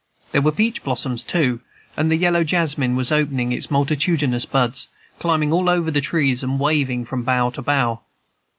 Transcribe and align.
There 0.31 0.41
were 0.41 0.51
peach 0.51 0.83
blossoms, 0.83 1.23
too, 1.23 1.61
and 1.95 2.09
the 2.11 2.15
yellow 2.17 2.43
jasmine 2.43 2.95
was 2.95 3.11
opening 3.11 3.51
its 3.51 3.69
multitudinous 3.69 4.45
buds, 4.45 4.87
climbing 5.19 5.53
over 5.53 5.91
tall 5.91 6.01
trees, 6.01 6.41
and 6.41 6.59
waving 6.59 7.05
from 7.05 7.21
bough 7.21 7.51
to 7.51 7.61
bough. 7.61 8.01